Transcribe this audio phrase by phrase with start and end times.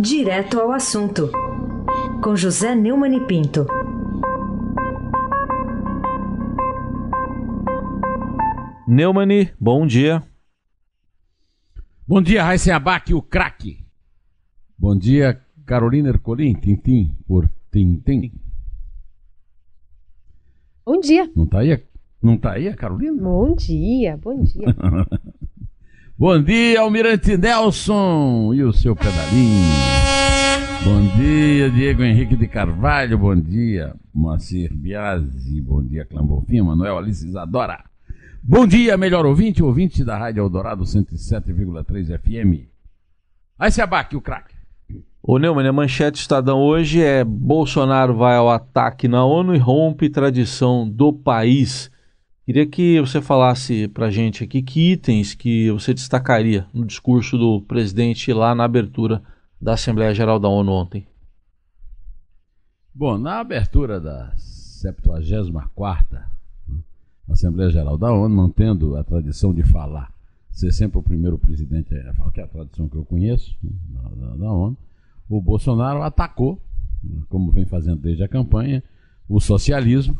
[0.00, 1.28] Direto ao assunto,
[2.22, 3.66] com José Neumann e Pinto.
[8.86, 10.22] Neumani, bom dia.
[12.06, 13.84] Bom dia, Raíssen Abac, o craque.
[14.78, 18.32] Bom dia, Carolina Ercolim, Tintim por Tintim.
[20.86, 21.28] Bom dia.
[21.34, 21.84] Não tá aí,
[22.22, 23.20] não tá aí a Carolina?
[23.20, 24.66] Bom dia, bom dia.
[26.20, 29.68] Bom dia, Almirante Nelson e o seu pedalinho.
[30.82, 33.16] Bom dia, Diego Henrique de Carvalho.
[33.16, 35.60] Bom dia, Moacir Biasi.
[35.60, 37.84] Bom dia, Clambofim, Manuel Alice Isadora.
[38.42, 42.66] Bom dia, melhor ouvinte, ouvinte da Rádio Eldorado 107,3 FM.
[43.56, 44.56] Aí se abaque o craque.
[45.22, 50.10] Ô Neumann, a manchete Estadão hoje é Bolsonaro vai ao ataque na ONU e rompe
[50.10, 51.92] tradição do país.
[52.48, 57.60] Queria que você falasse pra gente aqui que itens que você destacaria no discurso do
[57.60, 59.22] presidente lá na abertura
[59.60, 61.06] da Assembleia Geral da ONU ontem.
[62.94, 66.24] Bom, na abertura da 74ª
[67.28, 70.10] Assembleia Geral da ONU, mantendo a tradição de falar,
[70.50, 73.70] ser sempre o primeiro presidente a falar, que é a tradição que eu conheço né,
[73.90, 74.76] da, da, da ONU,
[75.28, 76.58] o Bolsonaro atacou,
[77.28, 78.82] como vem fazendo desde a campanha,
[79.28, 80.16] o socialismo,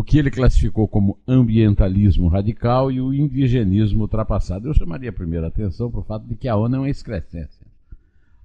[0.00, 4.66] o que ele classificou como ambientalismo radical e o indigenismo ultrapassado.
[4.66, 7.66] Eu chamaria a primeira atenção para o fato de que a ONU é uma excrescência.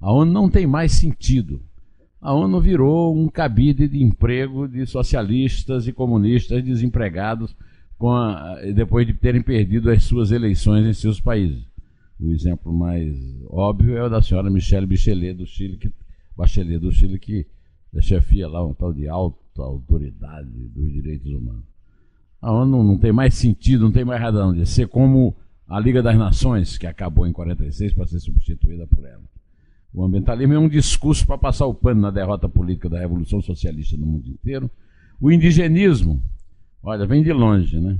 [0.01, 1.61] A ONU não tem mais sentido.
[2.19, 7.55] A ONU virou um cabide de emprego de socialistas e comunistas desempregados
[8.01, 11.63] a, depois de terem perdido as suas eleições em seus países.
[12.19, 13.15] O exemplo mais
[13.47, 15.89] óbvio é o da senhora Michelle Bachelet do Chile, que,
[16.35, 17.47] Bachelet do Chile, que
[18.01, 19.07] chefia lá um tal de
[19.55, 21.63] alta autoridade dos direitos humanos.
[22.41, 25.35] A ONU não tem mais sentido, não tem mais razão de ser como
[25.67, 29.23] a Liga das Nações, que acabou em 46 para ser substituída por ela.
[29.93, 33.97] O ambientalismo é um discurso para passar o pano na derrota política da Revolução Socialista
[33.97, 34.69] no mundo inteiro.
[35.19, 36.21] O indigenismo,
[36.83, 37.97] olha, vem de longe, né?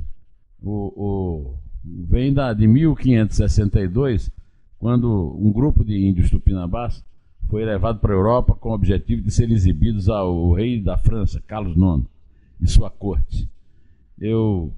[0.62, 4.30] O, o, vem da, de 1562,
[4.78, 7.02] quando um grupo de índios tupinambás
[7.48, 11.42] foi levado para a Europa com o objetivo de serem exibidos ao rei da França,
[11.46, 12.06] Carlos IX,
[12.60, 13.48] e sua corte.
[14.18, 14.72] Eu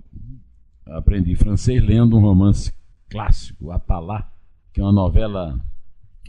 [0.87, 2.73] aprendi francês lendo um romance
[3.09, 4.31] clássico, Atalá,
[4.73, 5.59] que é uma novela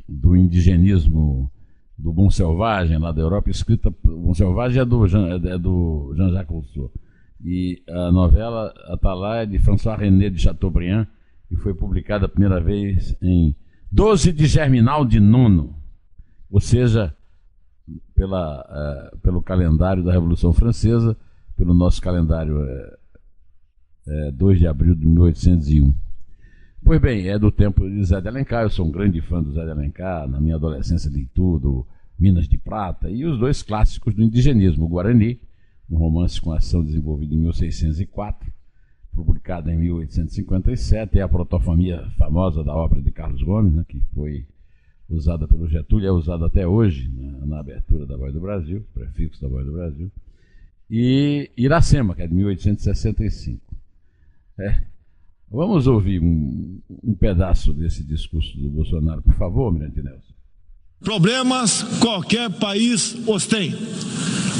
[0.08, 1.52] do indigenismo
[1.98, 3.90] do Bom Selvagem, lá da Europa, escrita.
[3.90, 6.92] O Bom Selvagem é do, Jean, é Jean-Jacques Rousseau.
[7.44, 11.08] E a novela Atalá é de François René de Chateaubriand
[11.50, 13.56] e foi publicada a primeira vez em
[13.92, 15.76] 12 de Germinal de Nono,
[16.52, 17.16] ou seja,
[18.14, 21.16] pela, uh, pelo calendário da Revolução Francesa,
[21.56, 25.94] pelo nosso calendário uh, uh, 2 de abril de 1801.
[26.84, 29.52] Pois bem, é do tempo de Zé de Alencar, eu sou um grande fã do
[29.52, 31.86] Zé de Alencar, na minha adolescência li tudo,
[32.18, 35.40] Minas de Prata, e os dois clássicos do indigenismo, o Guarani,
[35.90, 38.52] um romance com ação desenvolvido em 1604,
[39.14, 44.46] publicado em 1857, é a protofamia famosa da obra de Carlos Gomes, né, que foi
[45.10, 49.42] usada pelo Getúlio, é usada até hoje né, na abertura da Voz do Brasil, prefixo
[49.42, 50.12] da Voz do Brasil,
[50.90, 53.60] e Iracema, que é de 1865.
[54.60, 54.82] É.
[55.52, 60.34] Vamos ouvir um, um pedaço desse discurso do Bolsonaro, por favor, Mirante Nelson.
[61.00, 63.74] Problemas qualquer país os tem.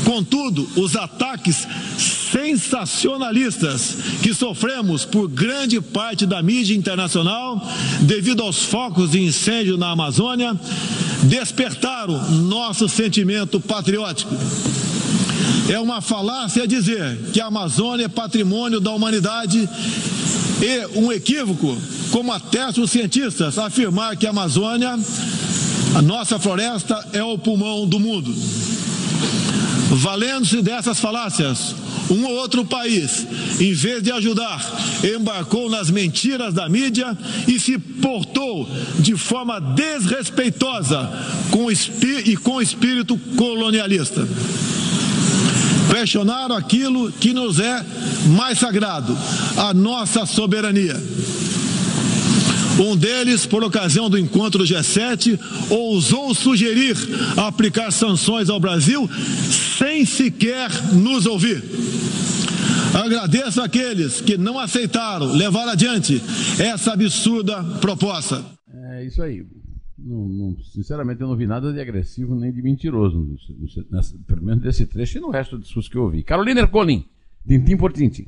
[0.06, 1.68] Contudo, os ataques
[2.32, 7.62] sensacionalistas que sofremos por grande parte da mídia internacional,
[8.02, 10.60] devido aos focos de incêndio na Amazônia,
[11.24, 14.36] despertaram nosso sentimento patriótico.
[15.70, 19.70] É uma falácia dizer que a Amazônia é patrimônio da humanidade
[20.62, 21.78] e um equívoco,
[22.12, 24.98] como atestam os cientistas, afirmar que a Amazônia,
[25.96, 28.34] a nossa floresta, é o pulmão do mundo.
[29.92, 31.76] Valendo-se dessas falácias,
[32.10, 33.26] um ou outro país,
[33.60, 34.60] em vez de ajudar,
[35.04, 41.10] embarcou nas mentiras da mídia e se portou de forma desrespeitosa
[41.52, 44.28] com e com espírito colonialista.
[45.92, 47.84] Questionaram aquilo que nos é
[48.28, 49.18] mais sagrado,
[49.58, 50.96] a nossa soberania.
[52.80, 55.38] Um deles, por ocasião do encontro do G7,
[55.70, 56.96] ousou sugerir
[57.38, 59.10] aplicar sanções ao Brasil
[59.78, 61.62] sem sequer nos ouvir.
[62.94, 66.22] Agradeço àqueles que não aceitaram levar adiante
[66.60, 68.44] essa absurda proposta.
[68.74, 69.46] É isso aí.
[69.98, 73.36] Não, não, sinceramente, eu não vi nada de agressivo nem de mentiroso,
[73.92, 76.24] nessa, pelo menos desse trecho e no resto do discurso que eu ouvi.
[76.24, 77.04] Carolina Ercolim,
[77.46, 78.28] tintim por tintim.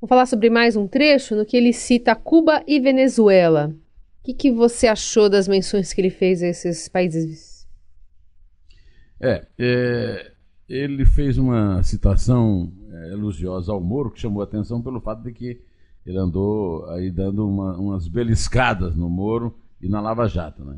[0.00, 3.74] Vou falar sobre mais um trecho no que ele cita Cuba e Venezuela.
[4.20, 7.66] O que, que você achou das menções que ele fez a esses países
[9.20, 10.32] É, é,
[10.68, 15.32] ele fez uma citação é, elogiosa ao Moro que chamou a atenção pelo fato de
[15.32, 15.60] que
[16.06, 20.76] ele andou aí dando uma, umas beliscadas no Moro e na Lava Jato, né?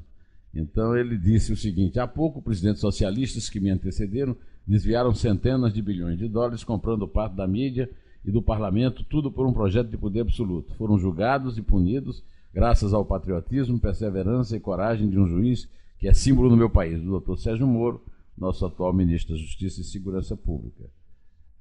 [0.54, 4.34] Então ele disse o seguinte: há pouco presidentes socialistas que me antecederam
[4.66, 7.90] desviaram centenas de bilhões de dólares comprando parte da mídia
[8.24, 10.74] e do parlamento, tudo por um projeto de poder absoluto.
[10.74, 12.22] Foram julgados e punidos
[12.52, 15.68] graças ao patriotismo, perseverança e coragem de um juiz
[15.98, 18.02] que é símbolo do meu país, o doutor Sérgio Moro,
[18.36, 20.84] nosso atual ministro da Justiça e Segurança Pública.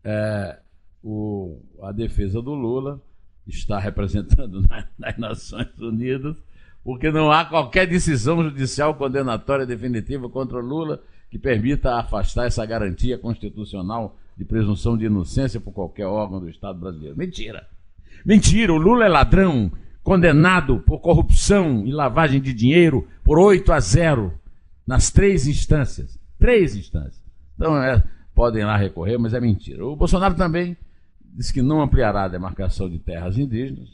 [0.03, 0.59] É,
[1.03, 3.01] o, a defesa do Lula
[3.45, 6.41] está representando na, nas Nações Unidas
[6.83, 13.17] porque não há qualquer decisão judicial condenatória definitiva contra Lula que permita afastar essa garantia
[13.17, 17.17] constitucional de presunção de inocência por qualquer órgão do Estado brasileiro.
[17.17, 17.67] Mentira!
[18.25, 18.71] Mentira!
[18.71, 19.69] O Lula é ladrão,
[20.01, 24.33] condenado por corrupção e lavagem de dinheiro por 8 a 0
[24.87, 26.17] nas três instâncias.
[26.39, 27.21] Três instâncias.
[27.55, 28.01] Então, é,
[28.33, 29.85] podem lá recorrer, mas é mentira.
[29.85, 30.77] O Bolsonaro também
[31.21, 33.89] disse que não ampliará a demarcação de terras indígenas.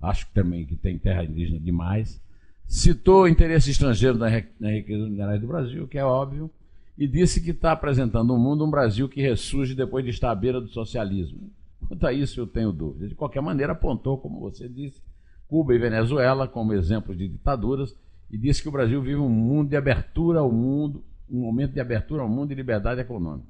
[0.00, 2.20] Acho também que tem terra indígena demais
[2.68, 6.50] citou interesse estrangeiro na, riqueza minerais do Brasil, que é óbvio,
[6.98, 10.34] e disse que está apresentando ao mundo um Brasil que ressurge depois de estar à
[10.34, 11.48] beira do socialismo.
[11.86, 13.10] Quanto a isso, eu tenho dúvidas.
[13.10, 15.00] De qualquer maneira, apontou, como você disse,
[15.46, 17.94] Cuba e Venezuela como exemplos de ditaduras
[18.28, 21.80] e disse que o Brasil vive um mundo de abertura ao mundo, um momento de
[21.80, 23.48] abertura ao mundo e liberdade econômica.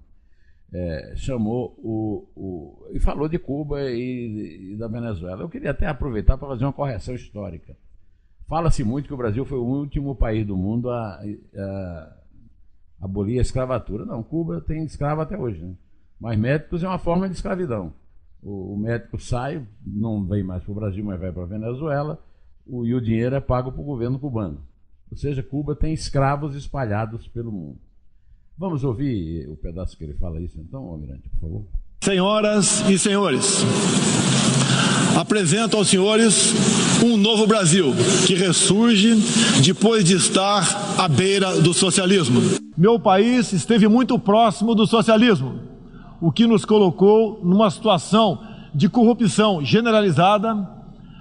[0.71, 5.43] É, chamou o, o, e falou de Cuba e, e da Venezuela.
[5.43, 7.75] Eu queria até aproveitar para fazer uma correção histórica.
[8.47, 11.23] Fala-se muito que o Brasil foi o último país do mundo a,
[11.57, 12.19] a
[13.01, 14.05] abolir a escravatura.
[14.05, 15.63] Não, Cuba tem escravo até hoje.
[15.63, 15.75] Né?
[16.21, 17.93] Mas médicos é uma forma de escravidão.
[18.43, 22.23] O, o médico sai, não vem mais para o Brasil, mas vai para a Venezuela,
[22.67, 24.61] o, e o dinheiro é pago para o governo cubano.
[25.11, 27.79] Ou seja, Cuba tem escravos espalhados pelo mundo.
[28.57, 31.65] Vamos ouvir o pedaço que ele fala isso então, Almirante, por favor.
[32.01, 33.65] Senhoras e senhores,
[35.21, 36.55] apresento aos senhores
[37.05, 37.93] um novo Brasil
[38.25, 39.17] que ressurge
[39.63, 42.41] depois de estar à beira do socialismo.
[42.77, 45.59] Meu país esteve muito próximo do socialismo,
[46.21, 48.39] o que nos colocou numa situação
[48.73, 50.57] de corrupção generalizada,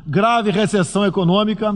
[0.05, 1.75] grave recessão econômica,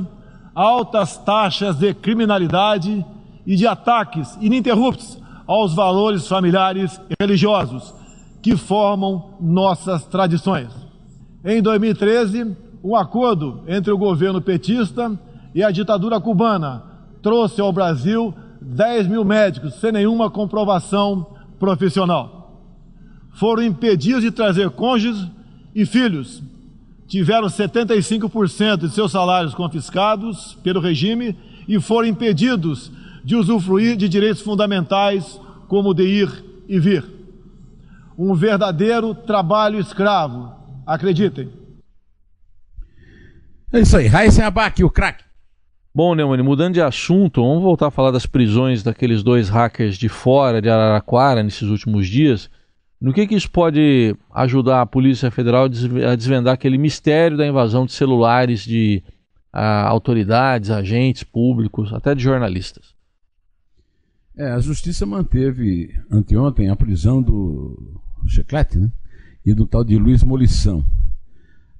[0.53, 3.03] altas taxas de criminalidade
[3.47, 5.17] e de ataques ininterruptos
[5.47, 7.99] aos valores familiares e religiosos
[8.41, 10.69] que formam nossas tradições.
[11.45, 15.19] Em 2013, um acordo entre o governo petista
[15.53, 16.83] e a ditadura cubana
[17.21, 21.27] trouxe ao Brasil 10 mil médicos sem nenhuma comprovação
[21.59, 22.59] profissional.
[23.33, 25.27] Foram impedidos de trazer cônjuges
[25.75, 26.41] e filhos.
[27.07, 31.35] Tiveram 75% de seus salários confiscados pelo regime
[31.67, 32.91] e foram impedidos
[33.23, 37.20] de usufruir de direitos fundamentais como de ir e vir
[38.17, 40.53] um verdadeiro trabalho escravo.
[40.85, 41.51] Acreditem.
[43.73, 44.07] É isso aí.
[44.07, 45.23] Raíssa Abac, o craque.
[45.93, 50.07] Bom, Neumann, mudando de assunto, vamos voltar a falar das prisões daqueles dois hackers de
[50.07, 52.49] fora de Araraquara nesses últimos dias.
[52.99, 57.85] No que, que isso pode ajudar a Polícia Federal a desvendar aquele mistério da invasão
[57.85, 59.03] de celulares de
[59.51, 62.93] a, autoridades, agentes públicos, até de jornalistas?
[64.37, 68.91] É, a Justiça manteve anteontem a prisão do Chiclete, né?
[69.45, 70.85] E do tal de Luiz Molição.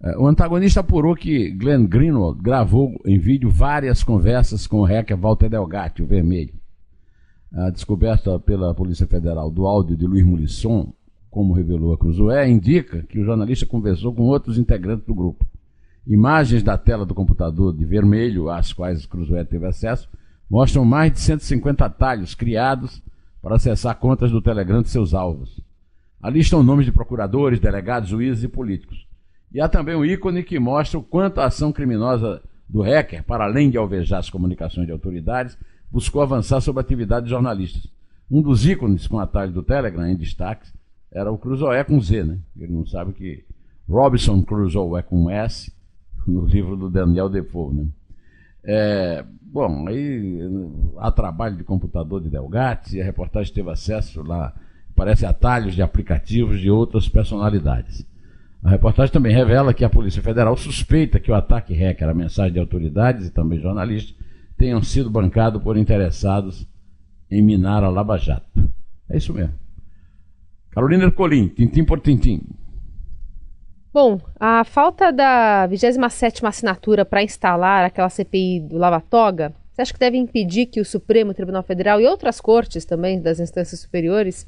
[0.03, 5.15] É, o antagonista apurou que Glenn Greenwald gravou em vídeo várias conversas com o hacker
[5.15, 6.53] Walter Delgatti, o vermelho.
[7.53, 10.91] A descoberta pela Polícia Federal do áudio de Luiz Molisson,
[11.29, 15.45] como revelou a Cruzoé, indica que o jornalista conversou com outros integrantes do grupo.
[16.07, 20.09] Imagens da tela do computador de vermelho, às quais Cruzoé teve acesso,
[20.49, 23.03] mostram mais de 150 atalhos criados
[23.41, 25.61] para acessar contas do Telegram de seus alvos.
[26.21, 29.07] Ali estão nomes de procuradores, delegados, juízes e políticos.
[29.51, 33.43] E há também um ícone que mostra o quanto a ação criminosa do hacker, para
[33.43, 35.57] além de alvejar as comunicações de autoridades,
[35.91, 37.85] buscou avançar sobre a atividade de jornalistas.
[38.29, 40.71] Um dos ícones com atalho do Telegram em destaque
[41.11, 42.39] era o Cruzoé com Z, né?
[42.57, 43.43] Ele não sabe que
[43.89, 45.73] Robinson Crusoe é com S
[46.25, 47.87] no livro do Daniel Defoe, né?
[48.63, 50.39] É, bom, aí
[50.99, 54.53] há trabalho de computador de Delgatti, a reportagem teve acesso lá
[54.95, 58.05] parece atalhos de aplicativos de outras personalidades.
[58.63, 62.53] A reportagem também revela que a Polícia Federal suspeita que o ataque hacker a mensagem
[62.53, 64.15] de autoridades e também jornalistas
[64.55, 66.67] tenham sido bancados por interessados
[67.29, 68.69] em minar a Lava Jato.
[69.09, 69.53] É isso mesmo.
[70.69, 72.41] Carolina Ercolim, tintim por tintim.
[73.93, 79.93] Bom, a falta da 27ª assinatura para instalar aquela CPI do Lava Toga Você acha
[79.93, 84.47] que deve impedir que o Supremo Tribunal Federal e outras cortes também das instâncias superiores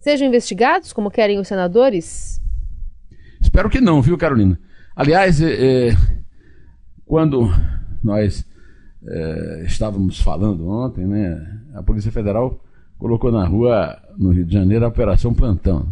[0.00, 2.40] sejam investigados, como querem os senadores?
[3.40, 4.58] Espero que não, viu, Carolina?
[4.94, 5.96] Aliás, é, é,
[7.06, 7.48] quando
[8.02, 8.44] nós
[9.06, 12.62] é, estávamos falando ontem, né, a Polícia Federal
[12.98, 15.88] colocou na rua, no Rio de Janeiro, a Operação Plantão.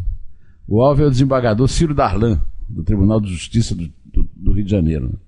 [0.66, 4.64] O alvo é o desembargador Ciro Darlan, do Tribunal de Justiça do, do, do Rio
[4.64, 5.18] de Janeiro.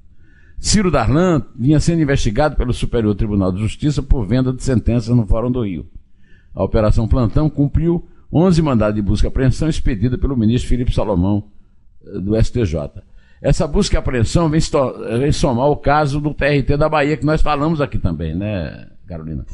[0.59, 5.25] Ciro Darlan vinha sendo investigado pelo Superior Tribunal de Justiça por venda de sentenças no
[5.25, 5.87] Fórum do Rio.
[6.53, 11.45] A Operação Plantão cumpriu 11 mandados de busca e apreensão expedida pelo ministro Felipe Salomão,
[12.07, 13.03] eh, do STJ.
[13.41, 14.61] Essa busca e apreensão vem,
[15.19, 19.47] vem somar o caso do TRT da Bahia, que nós falamos aqui também, né, Carolina?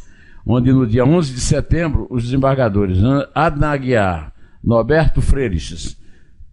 [0.46, 2.98] Onde no dia 11 de setembro, os desembargadores
[3.34, 5.98] Adna Aguiar, Norberto Freires,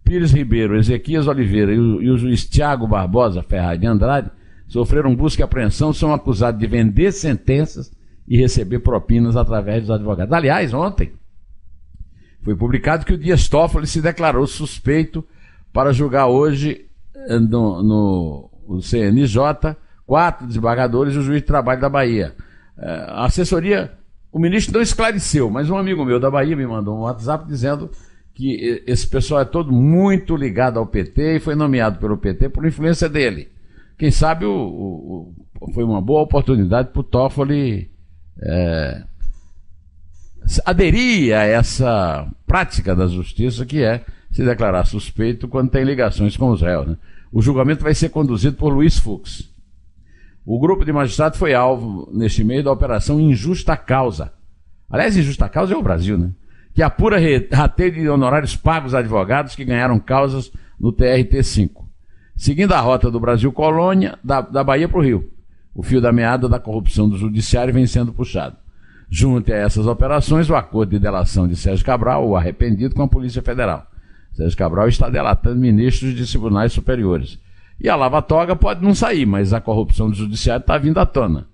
[0.04, 4.30] Pires Ribeiro, Ezequias Oliveira e o, e o juiz Tiago Barbosa Ferraz de Andrade
[4.66, 7.90] sofreram busca e apreensão, são acusados de vender sentenças
[8.26, 10.32] e receber propinas através dos advogados.
[10.32, 11.12] Aliás, ontem
[12.42, 15.24] foi publicado que o Dias Toffoli se declarou suspeito
[15.72, 21.80] para julgar hoje eh, no, no, no CNJ quatro desembargadores e o juiz de trabalho
[21.80, 22.34] da Bahia.
[22.78, 23.92] Eh, a assessoria,
[24.30, 27.90] o ministro não esclareceu, mas um amigo meu da Bahia me mandou um WhatsApp dizendo
[28.34, 32.66] que esse pessoal é todo muito ligado ao PT e foi nomeado pelo PT por
[32.66, 33.52] influência dele
[34.02, 37.88] quem sabe o, o, o, foi uma boa oportunidade para o Toffoli
[38.40, 39.04] é,
[40.64, 46.50] aderir a essa prática da justiça que é se declarar suspeito quando tem ligações com
[46.50, 46.86] os réus.
[46.88, 46.96] Né?
[47.32, 49.50] O julgamento vai ser conduzido por Luiz Fux.
[50.44, 54.32] O grupo de magistrados foi alvo, neste meio, da operação Injusta Causa.
[54.90, 56.30] Aliás, Injusta Causa é o Brasil, né?
[56.74, 57.18] Que apura
[57.52, 61.82] rateio de honorários pagos a advogados que ganharam causas no TRT-5
[62.42, 65.30] seguindo a rota do Brasil Colônia, da, da Bahia para o Rio.
[65.72, 68.56] O fio da meada da corrupção do judiciário vem sendo puxado.
[69.14, 73.06] Junto a essas operações, o acordo de delação de Sérgio Cabral, o arrependido, com a
[73.08, 73.86] Polícia Federal.
[74.32, 77.38] Sérgio Cabral está delatando ministros de tribunais superiores.
[77.78, 81.46] E a lava-toga pode não sair, mas a corrupção do judiciário está vindo à tona.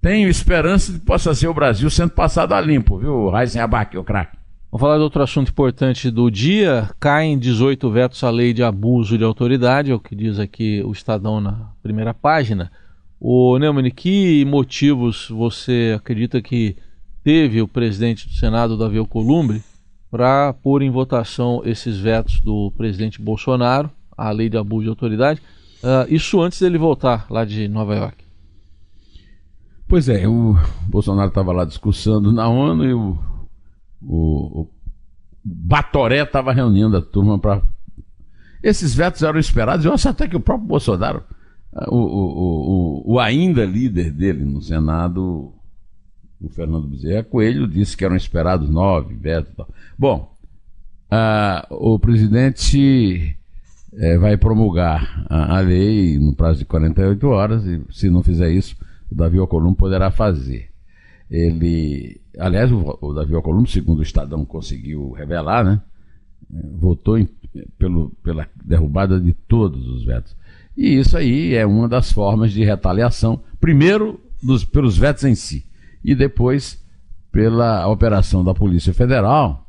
[0.00, 3.98] Tenho esperança de que possa ser o Brasil sendo passado a limpo, viu, Raizen Abac,
[3.98, 4.38] o craque?
[4.70, 6.88] Vamos falar de outro assunto importante do dia.
[7.00, 10.92] Caem 18 vetos à lei de abuso de autoridade, é o que diz aqui o
[10.92, 12.70] Estadão na primeira página.
[13.20, 16.76] O Neumann, que motivos você acredita que
[17.22, 19.62] teve o presidente do Senado, Davi Alcolumbre,
[20.10, 25.40] para pôr em votação esses vetos do presidente Bolsonaro, à lei de abuso de autoridade,
[25.82, 28.24] uh, isso antes dele voltar lá de Nova York?
[29.86, 30.56] Pois é, o
[30.88, 33.18] Bolsonaro estava lá discussando na ONU e o
[34.02, 34.70] o, o
[35.44, 37.62] Batoré estava reunindo a turma para.
[38.62, 41.22] Esses vetos eram esperados, eu acho até que o próprio Bolsonaro,
[41.88, 45.52] o, o, o, o ainda líder dele no Senado,
[46.40, 49.66] o Fernando Bezerra Coelho, disse que eram esperados nove vetos.
[49.98, 50.34] Bom,
[51.70, 53.36] o presidente
[53.94, 58.50] é, vai promulgar a, a, lei no prazo de 48 horas, e se não fizer
[58.50, 58.76] isso,
[59.10, 60.68] o Davi Alcolumbre poderá fazer.
[61.30, 65.80] Ele aliás, o, o Davi Alcolumbre, segundo o Estadão conseguiu revelar, né,
[66.50, 67.28] votou em,
[67.78, 70.36] pelo, pela derrubada de todos os vetos.
[70.78, 75.66] E isso aí é uma das formas de retaliação, primeiro dos, pelos vetos em si,
[76.04, 76.80] e depois
[77.32, 79.68] pela operação da Polícia Federal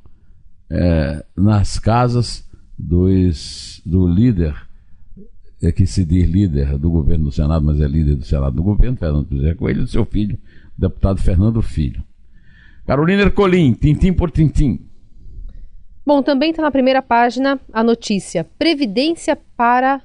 [0.70, 2.48] é, nas casas
[2.78, 4.56] dos, do líder,
[5.64, 8.62] é, que se diz líder do governo do Senado, mas é líder do Senado do
[8.62, 10.38] governo, Fernando José Coelho, e do seu filho,
[10.78, 12.04] deputado Fernando Filho.
[12.86, 14.86] Carolina Ercolim, tintim por tintim.
[16.06, 20.02] Bom, também está na primeira página a notícia: Previdência para,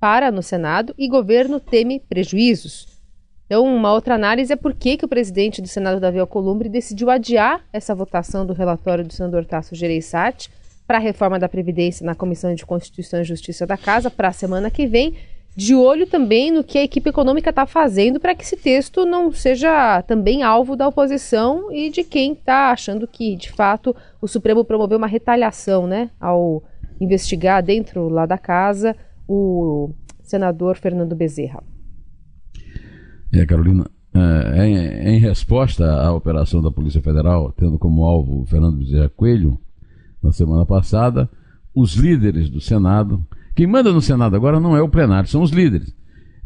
[0.00, 2.88] para no Senado e governo teme prejuízos.
[3.44, 7.10] Então, uma outra análise é por que, que o presidente do Senado, Davi Alcolumbre, decidiu
[7.10, 10.48] adiar essa votação do relatório do senador Tasso Gereissati
[10.86, 14.32] para a reforma da Previdência na Comissão de Constituição e Justiça da Casa para a
[14.32, 15.16] semana que vem,
[15.56, 19.32] de olho também no que a equipe econômica está fazendo para que esse texto não
[19.32, 24.64] seja também alvo da oposição e de quem está achando que, de fato, o Supremo
[24.64, 26.62] promoveu uma retaliação né, ao
[27.00, 28.96] investigar dentro lá da casa
[29.32, 31.62] o senador Fernando Bezerra.
[33.32, 38.78] É, Carolina, é, em, resposta à operação da Polícia Federal, tendo como alvo o Fernando
[38.78, 39.58] Bezerra Coelho,
[40.22, 41.30] na semana passada,
[41.74, 45.50] os líderes do Senado quem manda no Senado agora não é o plenário, são os
[45.50, 45.94] líderes.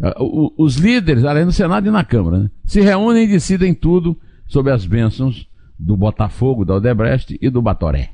[0.03, 0.14] Ah,
[0.59, 4.73] os líderes, além do Senado e na Câmara, né, se reúnem e decidem tudo sobre
[4.73, 5.49] as bênçãos
[5.79, 8.11] do Botafogo, da Odebrecht e do Batoré.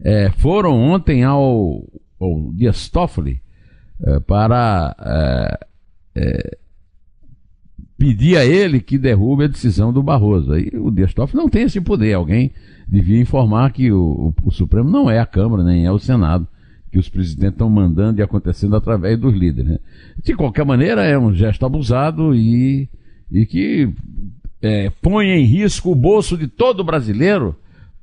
[0.00, 1.84] É, foram ontem ao,
[2.20, 3.40] ao Dias Toffoli
[4.26, 5.66] para é,
[6.16, 6.58] é
[8.02, 10.52] pedir a ele que derrube a decisão do Barroso.
[10.52, 12.14] Aí o Dias Toffoli não tem esse poder.
[12.14, 12.50] Alguém
[12.88, 16.48] devia informar que o, o, o Supremo não é a Câmara, nem é o Senado,
[16.90, 19.70] que os presidentes estão mandando e acontecendo através dos líderes.
[19.70, 19.78] Né?
[20.20, 22.88] De qualquer maneira, é um gesto abusado e,
[23.30, 23.88] e que
[24.60, 27.56] é, põe em risco o bolso de todo brasileiro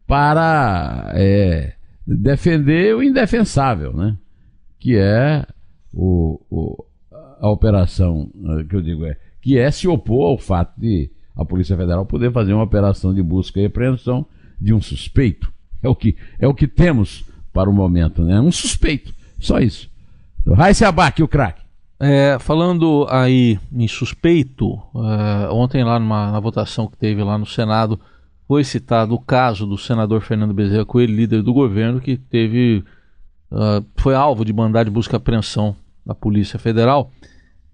[0.08, 1.74] para é,
[2.08, 4.16] defender o indefensável, né?
[4.80, 5.46] que é
[5.94, 6.86] o, o,
[7.40, 11.46] a operação, eh, que eu digo, é que é se opor ao fato de a
[11.46, 14.26] Polícia Federal poder fazer uma operação de busca e apreensão
[14.60, 15.52] de um suspeito.
[15.82, 18.40] É o que, é o que temos para o momento, né?
[18.42, 19.90] Um suspeito, só isso.
[20.42, 21.64] Então, Raíssa Abac, o craque.
[22.02, 27.46] É, falando aí em suspeito, uh, ontem lá numa, na votação que teve lá no
[27.46, 28.00] Senado,
[28.48, 32.84] foi citado o caso do senador Fernando Bezerra Coelho, líder do governo, que teve
[33.52, 35.76] uh, foi alvo de mandar de busca e apreensão
[36.06, 37.12] da Polícia Federal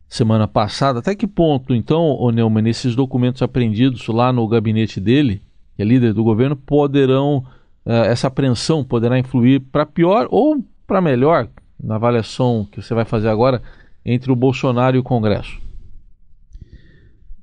[0.07, 0.99] semana passada.
[0.99, 5.41] Até que ponto, então, o Neumann, esses documentos apreendidos lá no gabinete dele,
[5.75, 7.45] que é líder do governo, poderão,
[7.85, 11.47] uh, essa apreensão poderá influir para pior ou para melhor
[11.81, 13.61] na avaliação que você vai fazer agora
[14.05, 15.59] entre o Bolsonaro e o Congresso?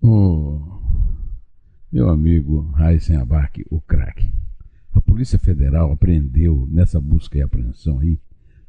[0.01, 0.61] Oh,
[1.93, 4.42] meu amigo Raíssen Abac, o craque.
[5.12, 8.19] Polícia Federal apreendeu nessa busca e apreensão aí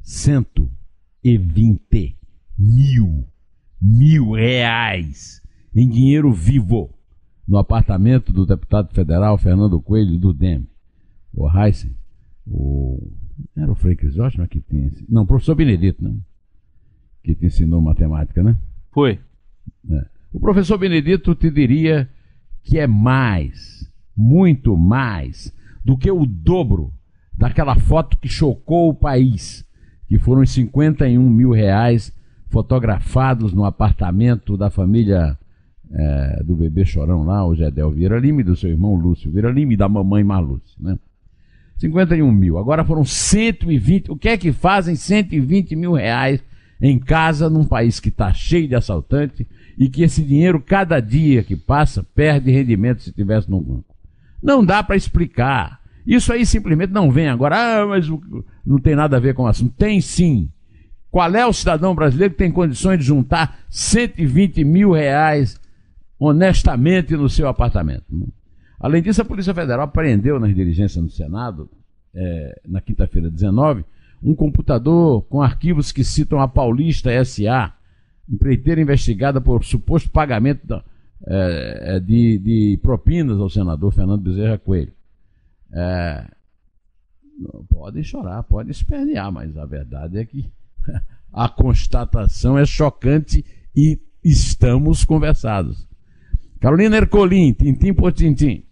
[0.01, 2.17] 120
[2.59, 3.25] mil
[3.81, 5.41] mil reais
[5.73, 6.93] em dinheiro vivo
[7.47, 10.67] no apartamento do deputado federal Fernando Coelho do DEM.
[11.33, 11.95] O Heisen,
[12.45, 13.09] o...
[13.55, 14.91] era o Frei Crisóstomo que tinha.
[15.07, 16.13] Não, o professor Benedito, né?
[17.23, 18.57] Que te ensinou matemática, né?
[18.91, 19.17] Foi.
[19.89, 20.05] É.
[20.33, 22.09] O professor Benedito te diria
[22.63, 26.93] que é mais, muito mais, do que o dobro
[27.37, 29.65] daquela foto que chocou o país,
[30.07, 32.13] que foram os 51 mil reais
[32.49, 35.37] fotografados no apartamento da família
[35.91, 39.73] é, do bebê chorão lá, o Gedel Vieira Lima do seu irmão Lúcio Vieira Lima
[39.73, 40.97] e da mamãe Marlúcia, né?
[41.77, 42.57] 51 mil.
[42.57, 44.11] Agora foram 120.
[44.11, 46.41] O que é que fazem 120 mil reais
[46.81, 51.43] em casa num país que está cheio de assaltante e que esse dinheiro, cada dia
[51.43, 53.93] que passa, perde rendimento se tivesse no banco?
[54.44, 55.79] Não dá para explicar.
[56.06, 57.56] Isso aí simplesmente não vem agora.
[57.56, 58.06] Ah, mas
[58.66, 59.74] não tem nada a ver com o assunto.
[59.77, 60.50] Tem sim.
[61.10, 65.60] Qual é o cidadão brasileiro que tem condições de juntar 120 mil reais
[66.20, 68.03] honestamente no seu apartamento?
[68.79, 71.70] Além disso, a Polícia Federal apreendeu nas diligências no Senado,
[72.14, 73.86] é, na quinta-feira 19,
[74.22, 77.74] um computador com arquivos que citam a Paulista SA,
[78.29, 80.84] empreiteira investigada por suposto pagamento da,
[81.25, 84.94] é, é de, de, propinas ao senador Fernando Bezerra Coelho.
[85.72, 86.25] É,
[87.70, 90.51] pode chorar, pode espernear, mas a verdade é que
[91.31, 95.88] a constatação é chocante e estamos conversados.
[96.59, 98.66] Carolina Ercolim, tintim por tintim.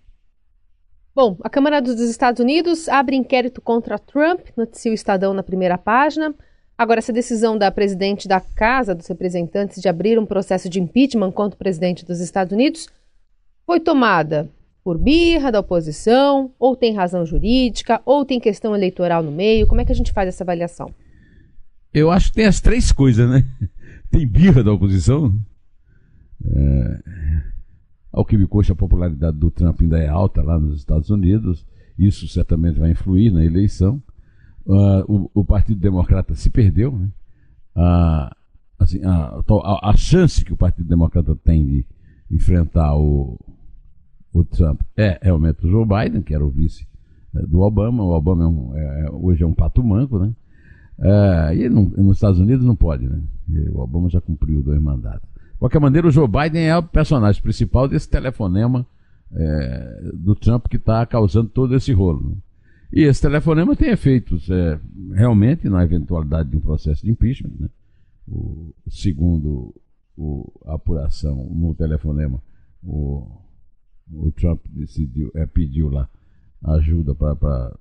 [1.13, 5.77] Bom, a Câmara dos Estados Unidos abre inquérito contra Trump, noticia o Estadão na primeira
[5.77, 6.33] página.
[6.81, 11.31] Agora, essa decisão da presidente da Casa dos Representantes de abrir um processo de impeachment
[11.31, 12.87] contra o presidente dos Estados Unidos
[13.67, 14.49] foi tomada
[14.83, 19.67] por birra da oposição, ou tem razão jurídica, ou tem questão eleitoral no meio?
[19.67, 20.91] Como é que a gente faz essa avaliação?
[21.93, 23.45] Eu acho que tem as três coisas, né?
[24.09, 25.31] Tem birra da oposição.
[26.43, 26.99] É,
[28.11, 31.63] ao que me consta, a popularidade do Trump ainda é alta lá nos Estados Unidos.
[31.95, 34.01] Isso certamente vai influir na eleição.
[34.65, 36.91] Uh, o, o, Partido Democrata se perdeu.
[36.91, 37.09] Né?
[37.75, 38.35] Uh,
[38.79, 41.85] assim, a, a, a, chance que o Partido Democrata tem de
[42.29, 43.39] enfrentar o,
[44.33, 46.87] o Trump é realmente o Joe Biden, que era o vice
[47.33, 48.03] né, do Obama.
[48.03, 50.31] O Obama é um, é, hoje é um pato manco, né?
[50.99, 53.19] É, e não, nos Estados Unidos não pode, né?
[53.73, 55.27] O Obama já cumpriu dois mandatos.
[55.53, 58.85] De qualquer maneira, o Joe Biden é o personagem principal desse telefonema
[59.33, 62.29] é, do Trump que está causando todo esse rolo.
[62.29, 62.35] Né?
[62.93, 64.79] E esse telefonema tem efeitos é,
[65.13, 67.53] realmente na eventualidade de um processo de impeachment.
[67.57, 67.69] Né?
[68.27, 69.73] O, segundo
[70.17, 72.41] o, a apuração no telefonema,
[72.83, 73.27] o,
[74.11, 76.09] o Trump decidiu, é, pediu lá
[76.63, 77.73] ajuda para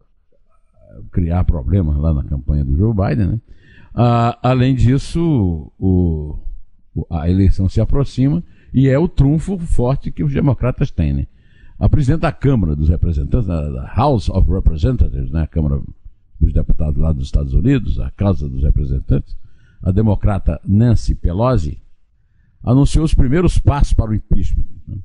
[1.12, 3.26] criar problemas lá na campanha do Joe Biden.
[3.26, 3.40] Né?
[3.94, 6.38] Ah, além disso, o,
[7.10, 8.42] a eleição se aproxima
[8.72, 11.12] e é o trunfo forte que os democratas têm.
[11.12, 11.26] Né?
[11.80, 15.42] A presidente da Câmara dos Representantes, da House of Representatives, né?
[15.42, 15.80] a Câmara
[16.38, 19.36] dos Deputados lá dos Estados Unidos, a Casa dos Representantes,
[19.82, 21.80] a democrata Nancy Pelosi,
[22.62, 24.66] anunciou os primeiros passos para o impeachment.
[24.86, 24.98] Né?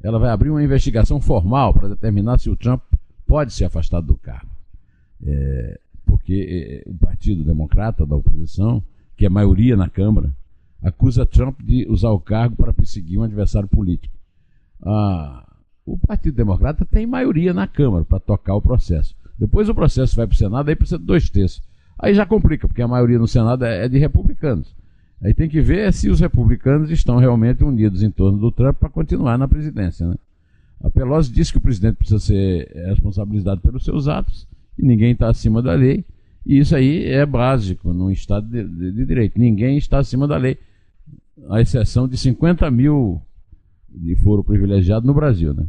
[0.00, 2.80] Ela vai abrir uma investigação formal para determinar se o Trump
[3.26, 4.54] pode ser afastado do cargo
[5.24, 8.82] é, porque é, o Partido Democrata da oposição,
[9.16, 10.34] que é maioria na Câmara,
[10.82, 14.14] acusa Trump de usar o cargo para perseguir um adversário político.
[14.82, 15.46] Ah,
[15.86, 19.14] o Partido Democrata tem maioria na Câmara para tocar o processo.
[19.38, 21.62] Depois o processo vai para o Senado, aí precisa de dois terços.
[21.98, 24.74] Aí já complica, porque a maioria no Senado é, é de republicanos.
[25.22, 28.88] Aí tem que ver se os republicanos estão realmente unidos em torno do Trump para
[28.88, 30.06] continuar na presidência.
[30.06, 30.16] Né?
[30.82, 34.46] A Pelosi disse que o presidente precisa ser responsabilizado pelos seus atos
[34.78, 36.04] e ninguém está acima da lei.
[36.44, 39.38] E isso aí é básico num Estado de, de, de, direito.
[39.38, 40.58] Ninguém está acima da lei,
[41.48, 43.22] à exceção de 50 mil
[43.94, 45.54] de foro privilegiado no Brasil.
[45.54, 45.66] Né?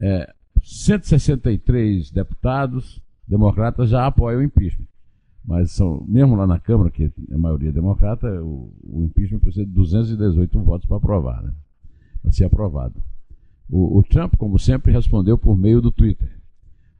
[0.00, 4.86] É, 163 deputados democratas já apoiam o impeachment.
[5.44, 9.66] Mas são, mesmo lá na Câmara, que é a maioria democrata, o, o impeachment precisa
[9.66, 11.52] de 218 votos para aprovar, né?
[12.22, 12.94] para ser aprovado.
[13.68, 16.30] O, o Trump, como sempre, respondeu por meio do Twitter.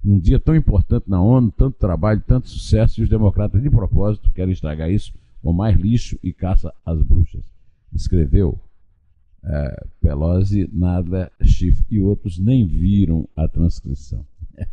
[0.05, 4.33] Um dia tão importante na ONU, tanto trabalho, tanto sucesso, e os democratas, de propósito,
[4.33, 7.45] querem estragar isso com mais lixo e caça às bruxas.
[7.93, 8.59] Escreveu
[9.45, 14.25] é, Pelosi, Nada, Schiff e outros nem viram a transcrição.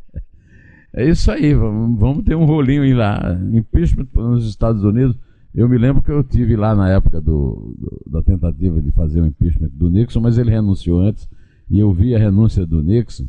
[0.91, 3.39] É isso aí, vamos, vamos ter um rolinho aí lá.
[3.53, 5.15] Impeachment nos Estados Unidos.
[5.53, 9.21] Eu me lembro que eu tive lá na época do, do, da tentativa de fazer
[9.21, 11.29] o impeachment do Nixon, mas ele renunciou antes.
[11.69, 13.27] E eu vi a renúncia do Nixon,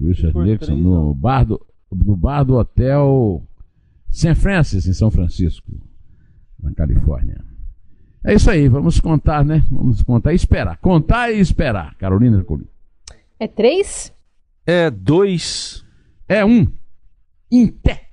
[0.00, 1.60] Richard Nixon, no bar, do,
[1.90, 3.42] no bar do hotel
[4.08, 4.36] St.
[4.36, 5.72] Francis, em São Francisco,
[6.62, 7.44] na Califórnia.
[8.26, 9.62] É isso aí, vamos contar, né?
[9.70, 10.78] Vamos contar e esperar.
[10.78, 11.94] Contar e esperar.
[11.96, 12.66] Carolina Ercolim.
[13.38, 14.10] É três?
[14.66, 15.84] É dois.
[16.26, 16.66] É um.
[17.52, 18.08] Em pé.